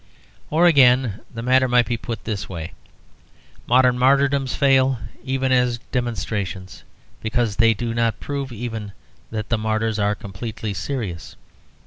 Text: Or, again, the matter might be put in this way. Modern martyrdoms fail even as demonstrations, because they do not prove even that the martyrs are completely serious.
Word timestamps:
Or, 0.49 0.65
again, 0.65 1.21
the 1.31 1.43
matter 1.43 1.67
might 1.67 1.85
be 1.85 1.95
put 1.95 2.17
in 2.17 2.23
this 2.23 2.49
way. 2.49 2.73
Modern 3.67 3.99
martyrdoms 3.99 4.55
fail 4.55 4.97
even 5.23 5.51
as 5.51 5.77
demonstrations, 5.91 6.81
because 7.21 7.57
they 7.57 7.75
do 7.75 7.93
not 7.93 8.19
prove 8.19 8.51
even 8.51 8.93
that 9.29 9.49
the 9.49 9.59
martyrs 9.59 9.99
are 9.99 10.15
completely 10.15 10.73
serious. 10.73 11.35